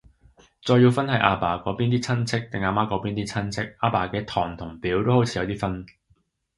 [0.63, 5.85] 再要分係阿爸嗰邊啲親戚，定阿媽嗰邊啲親戚，阿爸嘅堂同表都好似有得分